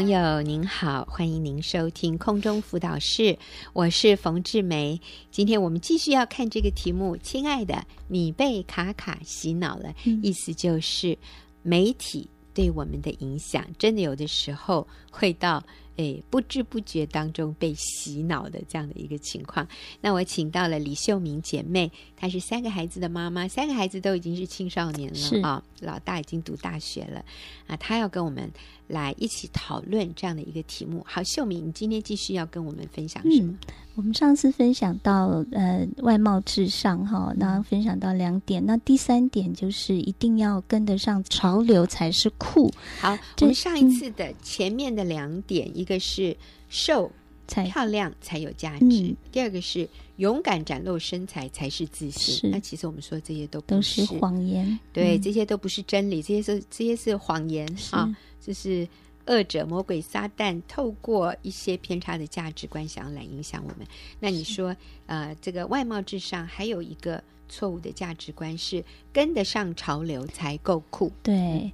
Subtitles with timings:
[0.00, 3.38] 朋友您好，欢迎您收听空中辅导室，
[3.74, 4.98] 我是冯志梅。
[5.30, 11.18] 今天我们继续要看这个题目，亲爱的，你被卡卡洗脑了，嗯、意思就是
[11.60, 15.62] 媒体对我们的影响，真的有的时候会到。
[16.00, 19.68] 哎，不知不觉当中被洗脑的这样的一个情况。
[20.00, 27.22] 那我请到了李秀明姐妹，她是三个孩子的妈妈，三个孩子都已经是青少年了啊、哦，老大已经读大学了
[27.66, 27.76] 啊。
[27.76, 28.50] 她要跟我们
[28.86, 31.04] 来一起讨论这样的一个题目。
[31.06, 33.52] 好，秀明，你今天继续要跟我们分享什么？
[33.52, 33.58] 嗯、
[34.00, 42.72] 我们上次分享到呃外貌至上哈，然后分享到两点，那第三点就是一定要跟得上潮流才是酷。
[43.00, 45.80] 好，我们上一次的前面的两点一。
[45.80, 46.36] 一个是
[46.68, 47.10] 瘦
[47.48, 52.50] 才漂亮才有价值，嗯、第二个是勇敢展露身材才是自信。
[52.50, 58.14] 那其实我们说这些都不是，都是谎言，对，嗯、这些都不是真理，这些是这些是谎言是啊！
[58.40, 58.86] 就是
[59.30, 63.86] 恶者魔鬼撒旦透过一些偏差的价值观想要来影响我们。
[64.18, 67.22] 那你说，呃，这个外貌至上还有一个。
[67.52, 71.10] 错误的价值观是跟得上潮流才够酷。
[71.20, 71.72] 对，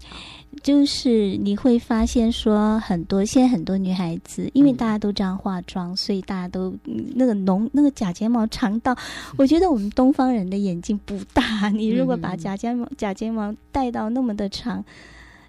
[0.62, 6.74] 就是你会发现说，很多现在很多女孩子，因为大家都这样化妆，嗯、所以大家都
[7.14, 8.96] 那个浓那个假睫毛长到，
[9.36, 11.68] 我觉得我们东方人的眼睛不大。
[11.68, 14.82] 你如果把假睫毛假睫毛戴到那么的长。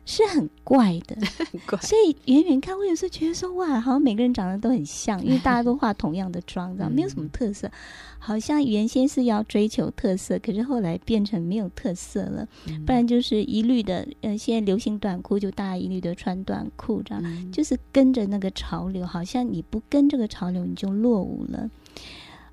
[0.10, 1.18] 是很怪的，
[1.68, 7.70] 怪所以远远看，我有时候觉得说，哇，好像每个人长得都很像，因为 大家都化同样的妆，这样没有什么特色。
[8.18, 12.48] 好像原先是要追求特色，可是后来变成没有特色了。
[12.68, 19.06] 嗯、不然就是一律的，呃，现在流行短裤，就大家一律的穿短裤，这样、嗯、就是跟着那个潮流。
[19.06, 21.70] 好像你不跟这个潮流，你就落伍了。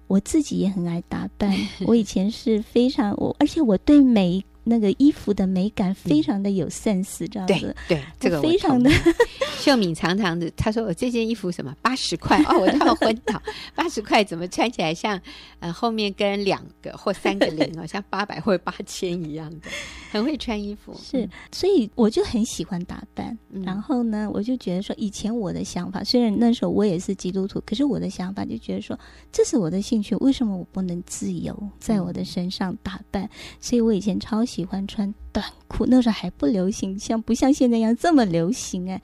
[0.08, 4.44] 我自己也很爱打扮， 我以前是非常我，而且我对美。
[4.65, 8.91] 那个衣服的美感非常的有 sense，这样子，对，对，这个非常的。
[9.61, 13.41] 秀敏常常的，他说我这件衣服什么八十块哦，我都要昏倒，
[13.75, 15.19] 八十块怎么穿起来像
[15.61, 19.69] 呃后面跟两个或三个零哦，像八百或八千一样的，
[20.11, 20.95] 很会穿衣服。
[21.03, 23.36] 是，所以我就很喜欢打扮。
[23.51, 28.98] 嗯、然后呢，我就觉得说，以前我的想法，虽然那时候我也是基督徒，可是我的想法就觉得说，
[29.33, 33.24] 这是我的兴趣，为什么我不能自由在我的身上打扮？
[33.24, 33.30] 嗯、
[33.61, 34.54] 所以我以前超喜。
[34.55, 39.03] 喜欢穿短裤，那时候还不流行，像不像现在一样这么流行哎？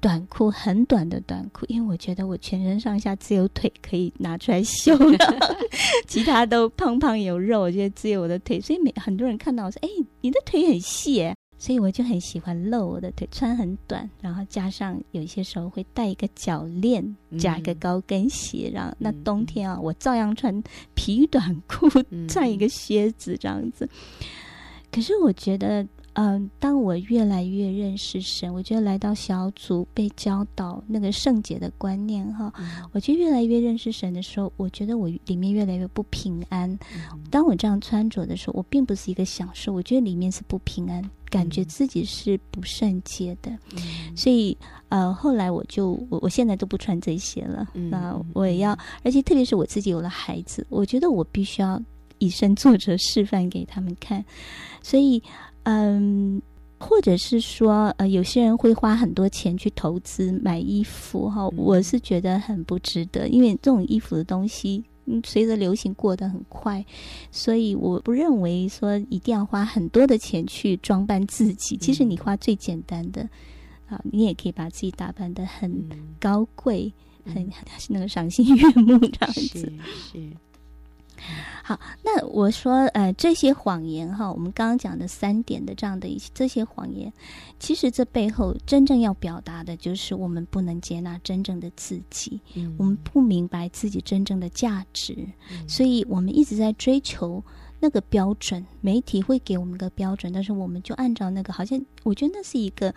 [0.00, 5.18] 短裤很短的短裤，因为我觉得我全身上下只有腿可以拿出来秀了，
[6.08, 9.88] 其他都胖胖有肉，我觉得只有我的腿，所以每很多人看到我说：“哎，
[10.22, 20.62] 你的腿很细哎。”所以我就很喜欢露我的腿，穿很短，然后加上有些时候会带一个脚链，加一个高跟鞋，然后那冬天啊，我照样穿
[20.94, 21.88] 皮短裤，
[22.30, 23.88] 穿一个靴子这样子。
[24.90, 25.82] 可是我觉得，
[26.14, 36.70] 嗯、呃，当我越来越认识神，我觉得来到小组被教导那个圣洁的观念哈，嗯、我觉得越来越认识神的时候，我觉得我里面越来越不平安。
[36.94, 43.50] 嗯、当我这样穿着的时候，我并不是一个享受，我觉得里面是不平安，感觉自己是不圣洁的。
[43.76, 44.56] 嗯、所以，
[44.88, 47.68] 呃，后来我就我我现在都不穿这些了。
[47.74, 51.80] 嗯、那我也要，而且特别是我自己有了孩子，我觉得我必须要。
[52.18, 54.24] 以身作则，示范给他们看。
[54.82, 55.22] 所以，
[55.64, 56.40] 嗯，
[56.78, 66.84] 或者是说，呃，有些人会花很多钱去投资买衣服，哈，我是觉得很不值得，因为这种衣服的东西，嗯，随着流行过得很快，
[67.32, 71.76] 所以我不认为说一定要花很多的钱去装扮自己。
[71.76, 73.28] 其实你花最简单的，
[73.88, 75.88] 啊，你也可以把自己打扮得很
[76.20, 76.92] 高贵，
[77.24, 79.58] 很很那个赏心悦目这样子。
[79.58, 79.72] 是。
[80.12, 80.30] 是
[81.62, 87.12] 好，那我说，呃，这些谎言哈，我们刚刚讲的三点的这样的一些这些谎言，
[87.58, 95.14] 其实这背后真正要表达的就是我们不能接纳真正的自己，嗯、我们不明白自己真正的价值，
[95.50, 97.42] 嗯、所以我们一直在追求
[97.80, 102.94] 那个标准，媒体会给我们个标准，但是我们就按照那个，好像我觉得那是一个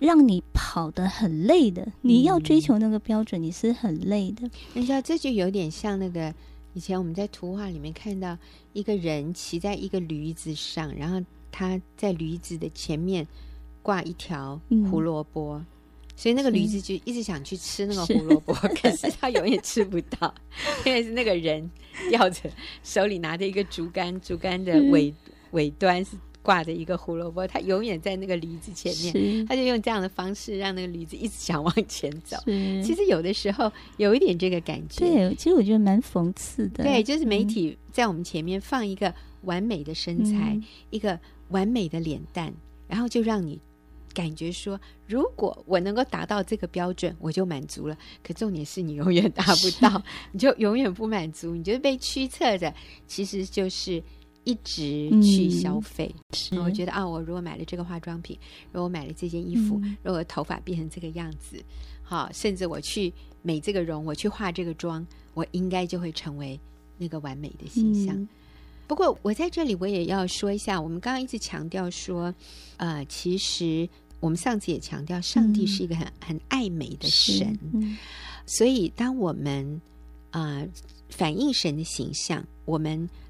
[0.00, 4.50] 让你跑得很累的，你要追求那个标准，你是很累的。
[4.72, 6.34] 你知道，这就有点像那个。
[6.74, 8.36] 以前我们在图画里面看到
[8.72, 11.20] 一个人骑在一个驴子上，然后
[11.50, 13.26] 他在驴子的前面
[13.82, 15.66] 挂一条胡萝卜，嗯、
[16.16, 20.34] 所以那个驴子就一直想去吃那个胡萝卜，是可是他永远吃不到，
[20.84, 21.70] 因为是那个人
[22.08, 22.50] 吊着
[22.82, 25.14] 手里拿着一个竹竿，竹竿的尾
[25.52, 26.16] 尾端是。
[26.42, 32.36] 挂着一个胡萝卜，他永远在那个驴子前面，是他就用这样的方式让那个驴子一直想往前走。
[32.46, 35.00] 其实有的时候有一点这个感觉。
[35.00, 36.82] 对，其实我觉得蛮讽刺的。
[36.84, 42.52] 对，就是媒体在我们前面放一个完美的身材，嗯、一个完美的脸蛋，
[42.88, 43.60] 然后就让你
[44.14, 47.96] 感觉说，如果我能够达到这个标准，我就满足了。
[48.22, 50.02] 可重点是你永远达不到，
[50.32, 52.74] 你就永远不满足，你就被驱策着，
[53.06, 54.02] 其实就是
[54.50, 56.12] 一直去消费。
[56.50, 58.36] 嗯、我觉得啊，我如果买了这个化妆品，
[58.72, 61.62] 如果我买了这件衣服，嗯、如果头发变成这个样子，
[62.02, 63.12] 好，甚至我去
[63.42, 66.58] 美这个容，我去化这个妆，我应该就会成为
[66.98, 68.16] 那个完美的形象。
[68.16, 68.28] 嗯。
[68.86, 72.34] 不过，我在这里我也要说一下，我们刚刚一直强调说，
[72.76, 73.88] 呃，其实
[74.18, 77.96] 我们上次也强调，上帝是一个很、嗯、很爱美的神，嗯、
[78.46, 79.80] 所以当我们
[80.30, 80.68] 啊、呃、
[81.08, 83.08] 反映神的形象，我们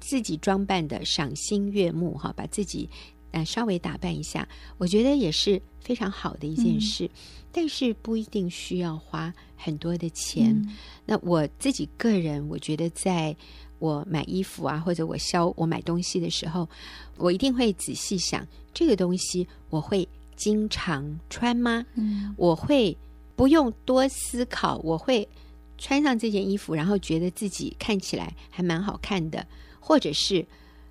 [0.00, 2.88] 自己装扮的赏心悦目，哈，把自己
[3.32, 4.48] 呃稍微打扮一下，
[4.78, 7.10] 我觉得也是非常好的一件事，嗯、
[7.52, 10.50] 但是不一定需要花很多的钱。
[10.54, 13.36] 嗯、那我自己个人，我觉得在。
[13.80, 16.68] 我买衣服啊，或者我消我买东西的时候，
[17.16, 18.44] 我一定会仔细想
[18.74, 20.04] 这个东西我会
[20.34, 21.86] 经常穿吗？
[21.94, 22.98] 嗯，我会
[23.36, 25.28] 不用多思考，我会
[25.76, 29.46] 穿上这件衣服，然后觉得自己看起来还蛮好看的，
[29.88, 30.46] 或者是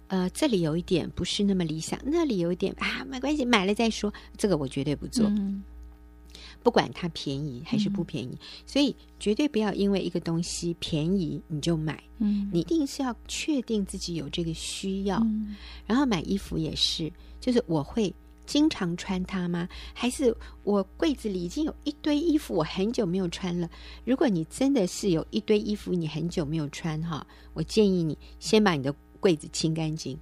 [0.08, 5.28] 呃这里有一点不是那么理想，那里有一点啊没关系，买了再说，这个我绝对不做。
[5.28, 5.64] 嗯
[6.64, 12.04] 不管它便宜还是不便宜，嗯、所以绝对不要因为一个东西便宜你就买。
[12.18, 15.18] 嗯，你一定是要确定自己有这个需要。
[15.20, 15.56] 嗯、
[15.86, 17.10] 然后买衣服也是，
[17.40, 18.14] 就是我会
[18.48, 19.70] 经常穿它吗？
[19.94, 23.70] 还是我柜子里已经有一堆衣服，我很久没有穿了？
[24.04, 30.18] 如果你真的是有一堆衣服你很久没有穿哈，我建议你先把你的柜子清干净，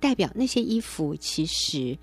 [0.00, 1.96] 代表那些衣服其实。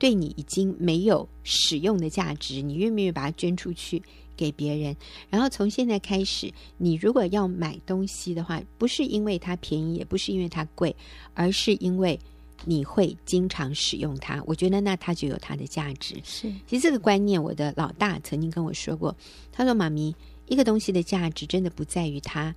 [0.00, 4.02] 对你已经没有使用的价值，你愿不愿意把它捐出去
[4.34, 4.96] 给别人？
[5.28, 10.96] 然后从现在开始，你如果要买东西的话，不是因为它便宜，也不是因为它贵，
[11.34, 12.18] 而是因为
[12.64, 14.42] 你会经常使用它。
[14.46, 16.14] 我觉得那它就有它的价值。
[16.24, 19.16] 是，其实这个观念，我的老大曾经跟我说过，
[19.52, 20.14] 他说：“妈咪，
[20.46, 22.54] 一个东西的价值真的不在于它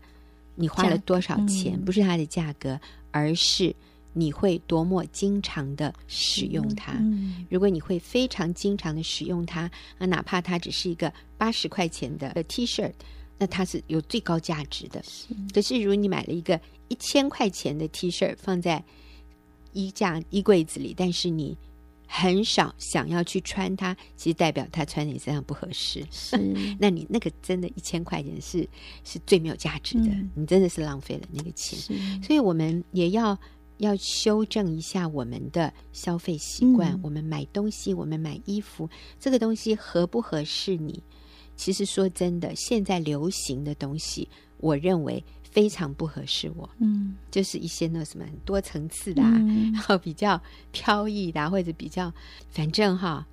[0.55, 2.79] 你花了多少钱，嗯、不是它的价格，
[3.11, 3.75] 而是。”
[4.15, 6.91] 你会多么经常的使用它？
[6.99, 9.67] 嗯、如果你会非常经常的使用它，
[9.97, 12.93] 那哪怕它只是一个八十块钱的 T 恤，
[13.39, 15.01] 那它是有最高价值的。
[15.01, 18.83] 是可是，如果你买了一个一千块钱的 T 恤放在
[19.73, 21.57] 衣架衣柜子里，但是你
[22.07, 26.05] 很少想要去穿它，其实代表它穿你身上不合适。
[26.11, 26.37] 是，
[26.79, 28.67] 那你那个真的一千块钱是
[29.03, 31.77] 是最没有价值的，嗯、你真的是浪费了那个钱。
[32.21, 33.37] 所以我们也要。
[33.79, 36.93] 要修正一下我们的消费习惯。
[36.93, 38.87] 嗯、我们买东西，我们买衣服，
[39.19, 41.03] 这个东西合不合适你？
[41.57, 45.21] 其实说真的，现在流行的东西，我认为
[45.53, 46.69] 非常不合适我。
[46.79, 50.41] 嗯，就是一些那什么很多层次的、啊，嗯、然后比较
[50.71, 52.11] 飘逸的、啊，或者比较，
[52.49, 53.25] 反正哈，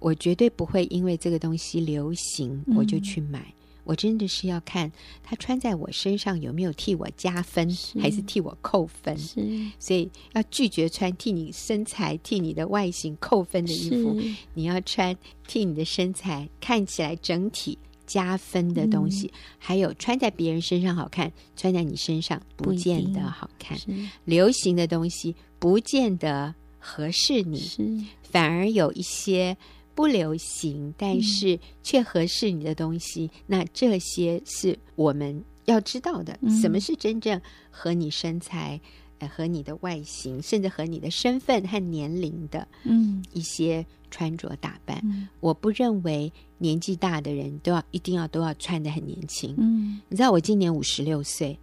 [0.00, 3.40] 我绝对不会因为这个东西流行，我就去买。
[3.40, 4.92] 嗯我真的是要看
[5.24, 9.16] 它穿在我身上有没有替我加分，是还是替我扣分。
[9.18, 9.40] 是，
[9.80, 14.16] 所以要拒绝穿替你身材、替你的外形扣分的衣服。
[14.54, 15.16] 你要穿
[15.48, 17.76] 替你的身材看起来整体
[18.10, 19.28] 加分的东西。
[19.28, 23.78] 嗯、还有穿在别人身上好看，穿在你身上不见得好看。
[24.24, 29.56] 流行的东西不见得合适你，反而有一些。
[29.92, 36.38] 不流行，但是却合适你的东西，嗯、那这些是我们要知道的。
[36.40, 37.38] 嗯、什么是真正
[37.70, 38.80] 和你身材、
[39.20, 45.00] 呃、和你的外形，甚至和你的身份和年龄的，嗯，一些穿着打扮。
[45.04, 49.54] 嗯、我不认为年纪大的人都要一定要都要穿得很年轻。
[49.56, 51.56] 嗯，你知道我今年五十六岁，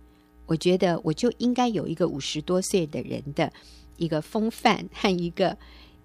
[0.45, 3.51] 我觉得我就应该有一个五十多岁的人的
[3.97, 5.57] 一个风范和一个。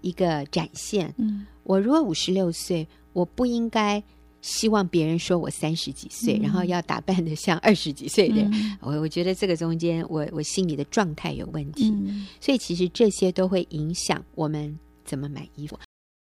[0.05, 1.15] 一个展现。
[1.17, 4.03] 嗯，我如果五十六岁，我不应该
[4.43, 8.41] 希望别人说我三十几岁，嗯、然后要打扮的像二十几岁的。
[8.51, 11.89] 嗯、我我觉得这个中间，我我心里的状态有问题。
[11.89, 15.79] 嗯、所以其实这些都会影响我们怎么买衣服。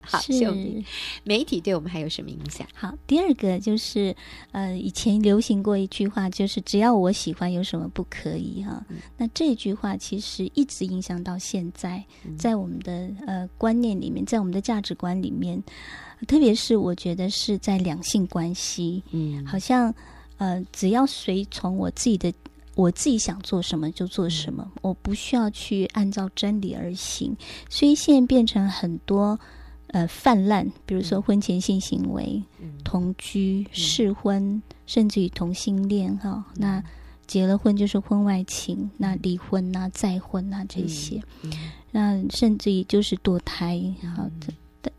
[0.07, 0.83] 好，是
[1.23, 2.67] 媒体对我们还有什么影响？
[2.75, 4.15] 好，第二个就是，
[4.53, 8.63] 呃，以前流行过一句话，就是只要我喜欢，有什么不可以？
[8.63, 12.05] 哈，嗯、那这句话其实一直影响到现在，
[12.39, 15.63] 在我们的呃观念里面，在我们的价值观里面，
[16.29, 19.95] 特别是我觉得是在两性关系，嗯，好像
[20.37, 22.33] 呃，只要随从我自己的，
[22.75, 27.37] 我自己想做什么就做什么，嗯、我不需要去按照真理而行，
[27.69, 29.39] 所以现在变成很多。
[29.95, 36.83] 呃，泛滥，比如说婚前性行为、嗯、同居、试婚，嗯、甚至于同性恋，哈、那
[37.29, 41.23] 结了婚就是婚外情，嗯、那离婚呐、啊、再婚呐、啊、这些，
[41.93, 44.55] 那甚至于就是堕胎，哈、嗯，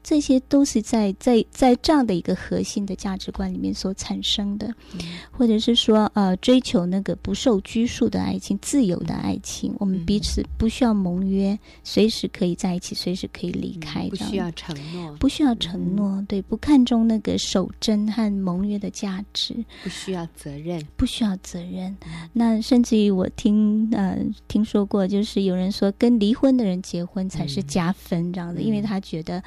[0.08, 5.00] 这些都是在在在这样的一个核心的价值观里面所产生的，嗯、
[5.32, 21.86] 或者是说呃追求那个不受拘束的爱情、自由的爱情，我们彼此不需要盟约，随时可以在一起，随时可以离开，嗯、不需要承诺，不需要承诺，嗯、对，不看重那个守贞和盟约的价值，不需要责任，不需要责任。
[22.06, 29.44] 嗯、那甚至于我听呃听说过，就是有人说跟离婚的人结婚才是加分这样的，嗯、因为他觉得。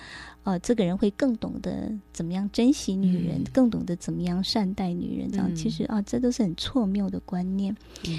[0.48, 5.30] 哦，这个人会更懂得怎么样珍惜女人，嗯、更懂得怎么样善待女人。
[5.30, 7.76] 这样、嗯、其实啊，这都是很错谬的观念。
[8.06, 8.18] 嗯、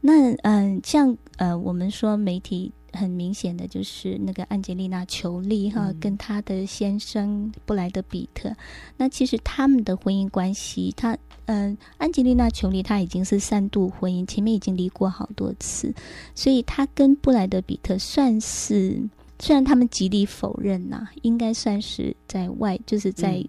[0.00, 8.54] 那嗯、呃，像呃，我们说媒体很明显的就是那个安吉丽娜·裘丽哈，嗯、跟她的先生布莱德·比特。
[8.96, 15.92] 那其实他们的婚姻关系，他嗯、呃，安吉丽娜·裘丽她已经是三度婚姻，前面已经离过好多次，
[16.36, 19.08] 所以她跟布莱德·比特算是。
[19.40, 23.40] 虽然他们极力否认呐、啊，应该算是在外，就是在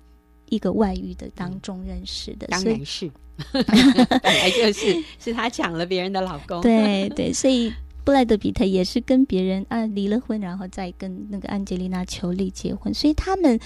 [0.49, 2.45] 一个外遇的当中认识的。
[2.47, 3.09] 当然是，
[3.51, 6.61] 本来就是是他抢了别人的老公。
[6.61, 12.93] 对对，所以布莱德比特也是跟别人啊离了婚，然后再跟那个安吉丽娜·裘丽结婚。
[12.93, 13.59] 所以他们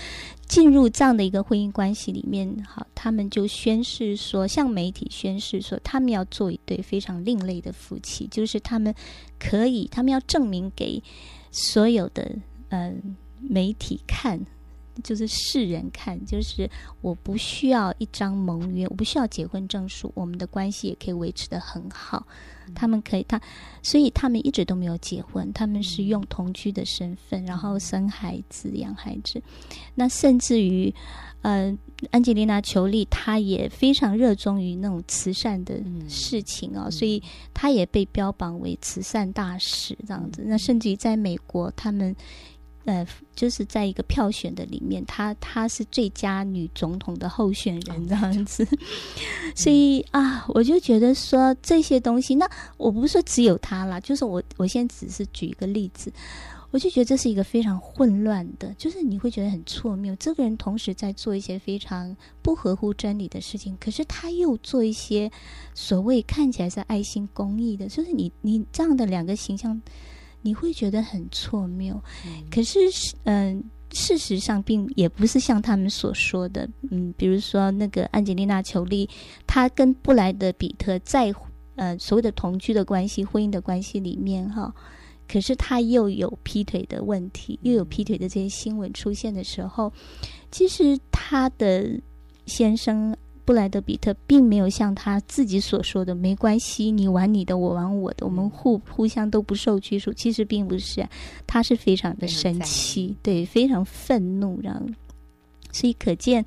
[0.48, 8.94] 进入这样的一个婚姻关系里面，好，他们就宣誓说，向媒体宣誓说，他们要做一对非常另类的夫妻，就是他们
[9.38, 11.04] 可以，他们要证明给。
[11.54, 12.30] 所有的
[12.70, 14.38] 嗯媒体看，
[15.02, 16.70] 就是世人看，就是
[17.02, 22.28] 我不需要一张盟约，我不需要结婚证书，我们的关系也可以维持的很好。
[22.68, 23.42] 嗯、他们可以，他
[23.82, 29.42] 所以他们一直都没有结婚，他们是用同居的身份，然后生孩子、养孩子。
[29.96, 30.94] 那甚至于。
[31.44, 31.78] 呃，
[32.12, 37.22] 安吉丽娜·裘丽她也非常热衷于那种慈善的事情哦，嗯、所以
[37.54, 40.42] 她也被标榜为慈善大使这样子。
[40.42, 42.16] 嗯、那甚至于在美国，他们
[42.86, 48.68] 呃，就是在一个票选的里面，她她是最佳女总统的候选人这样子。
[48.72, 48.78] 嗯、
[49.56, 56.12] 所以啊，我就觉得说这些东西，那我不是说只有她啦，就是我我现在只是举一个例子。
[56.72, 60.16] 我就觉得这是一个非常混乱的，就是你会觉得很错谬。
[60.16, 65.32] 这个人同时在做一些非常不合乎真理的事情，可是他又做一些
[65.76, 69.80] 所谓看起来是爱心公益的，就是你你这样的两个形象，
[70.44, 72.00] 你会觉得很错谬。
[72.28, 72.80] 嗯、可是，
[73.24, 79.10] 嗯、呃，事实上并也不是像他们所说的，嗯，比如说那个安吉丽娜·裘丽，
[79.48, 81.34] 她跟布莱德·比特在
[81.76, 84.72] 呃所谓的同居的关系、婚姻的关系里面，哈。
[85.26, 89.92] 可是他又有劈腿的问题，又有劈腿的这些新闻出现的时候，
[90.52, 91.98] 其实他的
[92.46, 100.12] 先生布莱德比特并没有像他自己所说的“没关系，你玩你的，我玩我的，我们互互相都不受拘束”。
[100.14, 101.08] 其实并不是，
[101.46, 104.86] 他是非常的生气，对，非常愤怒，然后。
[105.72, 106.46] 所以可见，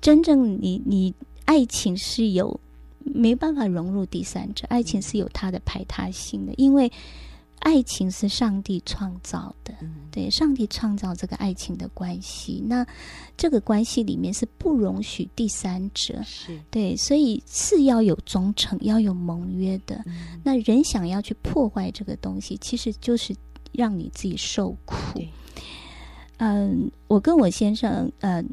[0.00, 2.58] 真正你你爱情是有
[3.02, 6.90] 没办法融入第三者，爱情是有它的排他性的，因为。
[7.60, 9.74] 爱情是上帝创造的，
[10.10, 12.62] 对，上帝创造这个爱情的关系。
[12.66, 12.86] 那
[13.36, 20.02] 这个关系里面是不容许第三者，是对，所以是要有忠诚，要有盟约的。
[20.06, 23.34] 嗯、那人想要去破坏这个东西，其实就是
[23.72, 24.96] 让你自己受苦。
[26.38, 28.44] 嗯，我跟我先生，嗯、呃，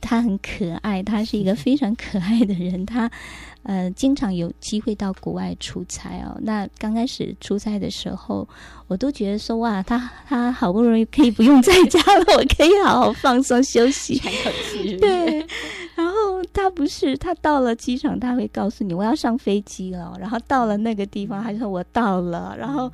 [0.00, 3.10] 他很可爱，他是一个非常可爱的人，他。
[3.62, 6.34] 呃，经常有机会到国外出差哦。
[6.40, 8.48] 那刚开始出差的时候，
[8.88, 14.96] 我都觉得说哇，他他好不容易可以不用在家了，我可以好好放松休息，喘口气。
[14.96, 15.46] 对，
[15.94, 20.16] 然后他不是，他到了机场，他会告诉你我要上飞机了。
[20.18, 22.56] 然后到了那个地方，他就说我到了。
[22.58, 22.90] 然后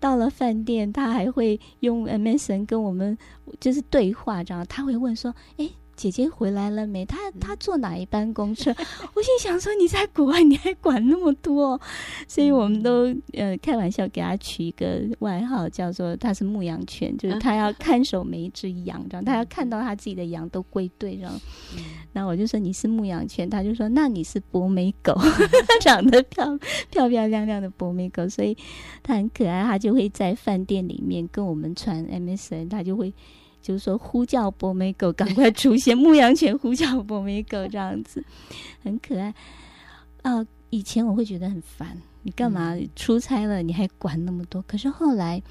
[0.00, 3.16] 到了饭店，他还会用 MSN 跟我们
[3.60, 5.70] 就是对话，这样他会问说，哎。
[5.98, 7.04] 姐姐回来了没？
[7.04, 8.70] 她她坐哪一班公车？
[9.14, 11.78] 我心想说，你在国外你还管那么多，
[12.28, 21.40] 所以我们都呃开玩笑给她取一个外号，叫做她是牧羊犬，就是她要看守每一只羊，这样她要看到她自己的羊都归队，这样。
[22.12, 25.12] 然后我就说你是牧羊犬，她就说那你是博美狗，
[25.82, 26.56] 长得漂
[26.92, 28.56] 漂漂亮亮的博美狗，所以
[29.02, 33.12] 她很可爱，她就会在饭店里面跟我们传 MSN，她就会。
[33.60, 38.24] 就是说，呼叫博美狗赶快出现，牧羊犬呼叫博美狗 这样子，
[38.82, 39.28] 很可爱。
[40.22, 44.62] 啊、呃，以前我会觉得很烦，你干嘛出差了你还管那么多？
[44.62, 45.42] 可是后来，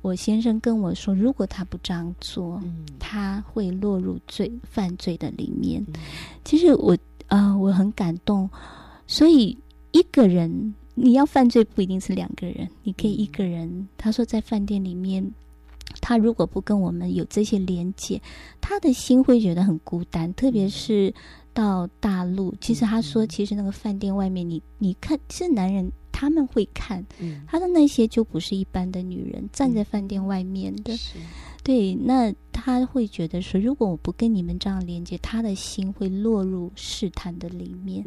[0.00, 5.84] 我先生跟我说，如果他不这样做，嗯、他会落入罪犯罪的里面。
[5.88, 5.94] 嗯、
[6.44, 6.94] 其实我
[7.28, 8.48] 啊、呃，我很感动。
[9.06, 9.56] 所以
[9.92, 13.88] 一个人你要犯罪不一定是两个人，你可以一个人。
[13.96, 15.32] 他说在饭店里面。
[16.12, 18.20] 他他如果不跟我们有这些连接，
[18.60, 20.30] 他的心会觉得很孤单。
[20.34, 21.14] 特别是
[21.54, 27.02] 到大陆，其实他说，其实那个饭店外面你，你你看，其实男人他们会看，
[27.46, 30.92] 他的那些就不是一般的女人站在饭店外面的。
[31.64, 38.04] 对，那他会觉得说，如果我不跟你们这样连接，他的心会落入试探的里面。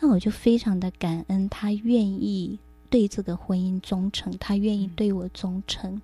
[0.00, 2.58] 那我就非常的感恩，他愿意
[2.92, 5.98] 对这个婚姻忠诚，他愿意对我忠诚。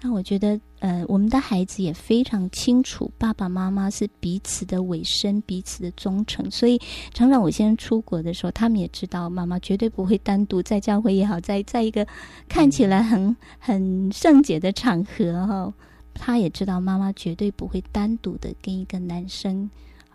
[0.00, 6.50] 那我觉得，呃，我们的孩子也非常清楚，爸爸妈妈是彼此的委身，彼此的忠诚。
[6.50, 6.80] 所以，
[7.12, 12.06] 常常我先生出国的时候，他们也知道，妈妈绝对不会单独在教会也好，在在一个
[12.48, 15.72] 看起来很很圣洁的场合哈。
[16.14, 19.68] 他也知道妈妈绝对不会单独的跟一个男生，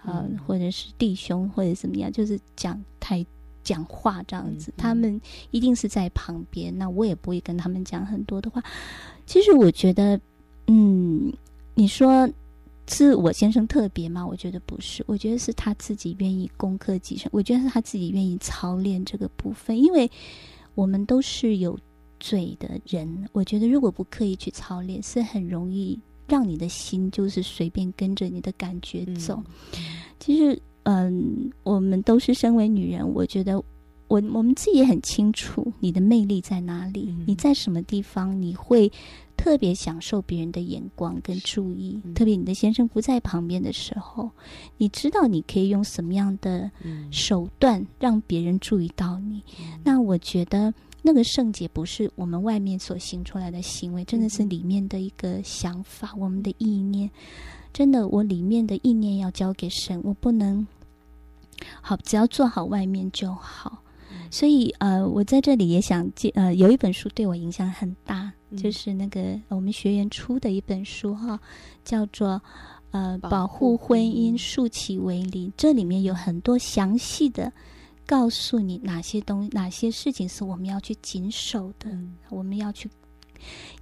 [0.03, 3.25] 呃，或者是弟兄或者怎么样，就是讲太
[3.63, 4.73] 讲话这样子。
[4.77, 5.19] 他们
[5.51, 8.63] 一定是在旁边，那我也不会跟他们讲很多的话。
[9.25, 10.19] 其实我觉得，
[10.67, 11.31] 嗯，
[11.75, 12.29] 你说
[12.87, 14.25] 是我先生特别吗？
[14.25, 20.09] 我觉得不是，我觉得是他自己愿意攻克己身，我觉得是他自己愿意操练这个部分，因为
[20.75, 21.77] 我们都是有。
[22.23, 29.41] 罪的人，我觉得如果不刻意去操练，是很容易让你的心就是随便跟着你的感觉走。
[29.73, 29.79] 嗯、
[30.19, 33.57] 其实，嗯，我们都是身为女人，我觉得
[34.07, 38.91] 我我们自己也很清楚你的魅力在哪里，嗯、你在什么地方你会
[39.35, 44.29] 特别享受别人的眼光跟注意，嗯、特别你的先生不在旁边的时候，
[44.77, 46.69] 你知道你可以用什么样的
[47.11, 49.41] 手段让别人注意到你。
[49.59, 50.73] 嗯、那我觉得。
[51.03, 57.09] 那个圣洁不是我们外面所行出来的行为，真的是里面的一个想法，我们的意念。
[57.73, 60.65] 真的，我里面的意念要交给神，我不能
[61.81, 63.81] 好，只要做好外面就好。
[64.29, 71.39] 所以，呃，我在这里也想借，呃，有一本书对我影响很大，就是那个我们学员出的一本书哈，
[71.83, 72.41] 叫做
[72.91, 75.51] 呃，保护婚姻，竖起为林。
[75.55, 77.51] 这里面有很多详细的。
[78.03, 82.89] 告诉你哪些东，哪些事情是我们要去谨守的，嗯、我们要去，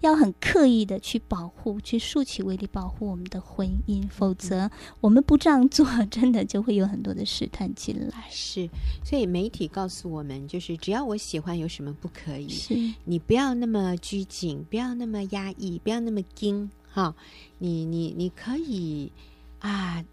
[0.01, 4.69] 要很刻意的去保护，去竖起为例保护我们的婚姻，否则
[5.01, 8.25] 我们不这样做，真的就会有很多的试探进来。
[8.29, 8.69] 是，
[9.03, 12.49] 所以媒体告诉我们，就是只要我喜欢，有什么不可以？
[12.49, 17.15] 是你不要那么拘谨，不要那么压抑，不要那么紧，哈，
[17.57, 19.11] 你你你可以
[19.59, 20.03] 啊。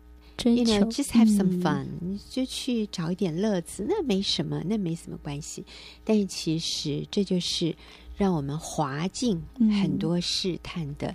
[0.44, 5.64] You know, just have some fun，、嗯、你就去找一点乐子，那没什么，那没什么关系。
[6.04, 7.74] 但是其实这就是
[8.16, 9.40] 让我们滑进
[9.80, 11.14] 很多试探的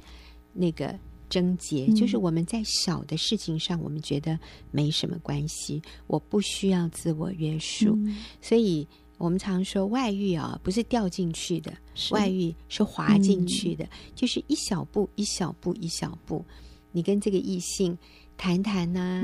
[0.54, 0.98] 那个
[1.30, 4.40] 症结，嗯、就是我们在小的事情上，我们觉得
[4.72, 7.96] 没什么关系，我不需要自我约束。
[7.98, 8.88] 嗯、所以
[9.18, 11.74] 我们常说外遇啊，不是掉进去的，
[12.12, 16.46] 外遇是滑进去的，嗯、就是一小步一小步一小步，
[16.92, 17.98] 你跟这个异性。
[18.38, 19.22] 谈谈呢，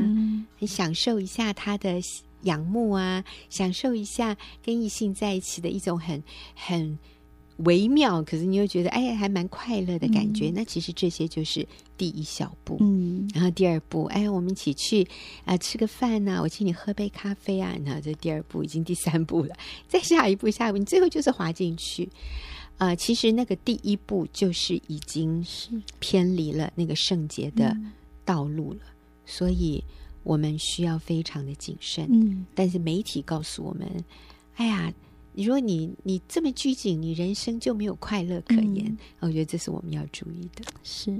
[0.59, 1.99] 很享受一下他的
[2.43, 6.99] 仰慕啊，享受一下跟异性在一起的一种很很
[7.57, 10.49] 微妙，可是你又觉得哎，还蛮快乐的感觉。
[10.49, 11.67] 嗯、那其实这些就是
[11.97, 15.03] 第一小步，嗯，然后第二步，哎，我们一起去
[15.43, 19.55] 啊、呃、吃个饭呐、啊，我请你喝杯咖啡啊，然后这第二步已经第三步了，
[19.87, 22.07] 再下一步，下一步，你最后就是滑进去
[22.77, 22.95] 啊、呃。
[22.95, 27.75] 其实那个第一步就是已经是偏离了那个圣洁的
[28.23, 28.79] 道路了。
[29.25, 29.83] 所以，
[30.23, 32.07] 我们需要非常的谨慎。
[32.09, 33.85] 嗯，但是媒体告诉我们
[34.55, 34.93] ：“哎呀，
[35.37, 38.87] 你说你你这么拘谨，你人生就没有快乐可言。
[38.87, 40.63] 嗯”我觉得这是我们要注意的。
[40.81, 41.15] 是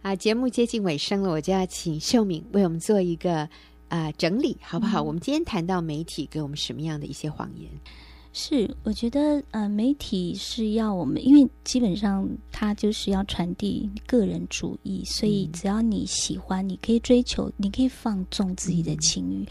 [0.00, 3.40] 啊，节目接近尾声了，我就要请秀敏为我们做一个
[3.88, 5.02] 啊、呃、整理，好不好？
[5.02, 7.70] 嗯、我们今天谈到媒体给我们什么样的一些谎言？
[8.32, 19.46] 是，我觉得呃，媒体是要我们，因为基本上它就是要传递个人主义，所以只要你喜欢，你可以追求，你可以放纵自己的情欲，嗯、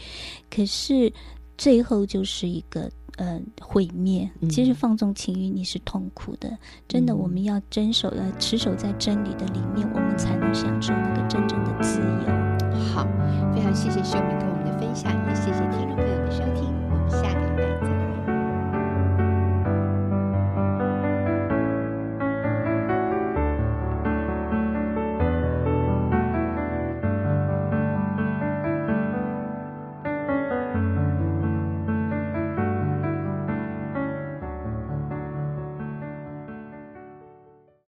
[0.50, 1.12] 可是
[1.56, 4.30] 最后就是一个呃毁灭。
[4.48, 12.80] 其实放纵情欲你是痛苦的，真的，我们要遵守呃持守在真理的里面，我们才能享受那个真正的自由。
[12.92, 13.06] 好，
[13.54, 17.49] 非常谢谢秀敏跟我们的分享，也谢谢听众朋友的收听，我们下个。